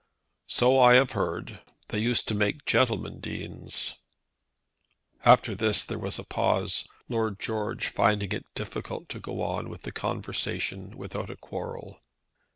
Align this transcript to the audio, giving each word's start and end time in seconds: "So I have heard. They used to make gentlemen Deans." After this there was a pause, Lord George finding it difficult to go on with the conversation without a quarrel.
"So 0.47 0.79
I 0.79 0.95
have 0.95 1.11
heard. 1.11 1.59
They 1.89 1.99
used 1.99 2.27
to 2.29 2.33
make 2.33 2.65
gentlemen 2.65 3.19
Deans." 3.19 3.99
After 5.23 5.53
this 5.53 5.85
there 5.85 5.99
was 5.99 6.17
a 6.17 6.23
pause, 6.23 6.87
Lord 7.07 7.39
George 7.39 7.85
finding 7.85 8.31
it 8.31 8.51
difficult 8.55 9.09
to 9.09 9.19
go 9.19 9.43
on 9.43 9.69
with 9.69 9.83
the 9.83 9.91
conversation 9.91 10.97
without 10.97 11.29
a 11.29 11.35
quarrel. 11.37 12.01